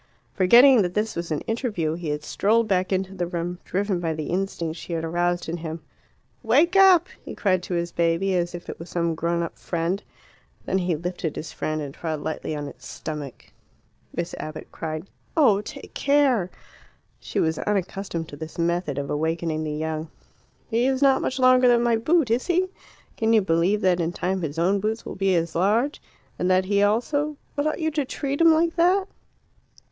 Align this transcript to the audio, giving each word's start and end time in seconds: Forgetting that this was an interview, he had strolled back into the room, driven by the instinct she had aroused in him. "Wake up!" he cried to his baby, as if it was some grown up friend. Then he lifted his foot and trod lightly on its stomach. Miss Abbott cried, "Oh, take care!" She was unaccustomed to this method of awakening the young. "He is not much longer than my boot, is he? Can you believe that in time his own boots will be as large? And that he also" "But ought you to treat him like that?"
Forgetting 0.33 0.81
that 0.81 0.95
this 0.95 1.15
was 1.15 1.29
an 1.29 1.41
interview, 1.41 1.93
he 1.93 2.09
had 2.09 2.23
strolled 2.23 2.67
back 2.67 2.91
into 2.91 3.13
the 3.13 3.27
room, 3.27 3.59
driven 3.63 3.99
by 3.99 4.15
the 4.15 4.31
instinct 4.31 4.79
she 4.79 4.93
had 4.93 5.03
aroused 5.05 5.47
in 5.47 5.57
him. 5.57 5.79
"Wake 6.41 6.75
up!" 6.75 7.07
he 7.23 7.35
cried 7.35 7.61
to 7.61 7.75
his 7.75 7.91
baby, 7.91 8.35
as 8.35 8.55
if 8.55 8.67
it 8.67 8.79
was 8.79 8.89
some 8.89 9.13
grown 9.13 9.43
up 9.43 9.59
friend. 9.59 10.01
Then 10.65 10.79
he 10.79 10.95
lifted 10.95 11.35
his 11.35 11.53
foot 11.53 11.81
and 11.81 11.93
trod 11.93 12.19
lightly 12.19 12.55
on 12.55 12.67
its 12.67 12.87
stomach. 12.87 13.51
Miss 14.11 14.33
Abbott 14.39 14.69
cried, 14.71 15.05
"Oh, 15.37 15.61
take 15.61 15.93
care!" 15.93 16.49
She 17.19 17.39
was 17.39 17.59
unaccustomed 17.59 18.27
to 18.29 18.35
this 18.35 18.57
method 18.57 18.97
of 18.97 19.11
awakening 19.11 19.63
the 19.63 19.71
young. 19.71 20.09
"He 20.67 20.87
is 20.87 21.03
not 21.03 21.21
much 21.21 21.37
longer 21.37 21.67
than 21.67 21.83
my 21.83 21.95
boot, 21.95 22.31
is 22.31 22.47
he? 22.47 22.69
Can 23.17 23.33
you 23.33 23.41
believe 23.43 23.81
that 23.81 23.99
in 24.01 24.13
time 24.13 24.41
his 24.41 24.57
own 24.57 24.79
boots 24.79 25.05
will 25.05 25.13
be 25.15 25.35
as 25.35 25.53
large? 25.53 26.01
And 26.39 26.49
that 26.49 26.65
he 26.65 26.81
also" 26.81 27.37
"But 27.55 27.67
ought 27.67 27.79
you 27.79 27.91
to 27.91 28.03
treat 28.03 28.41
him 28.41 28.51
like 28.51 28.75
that?" 28.77 29.07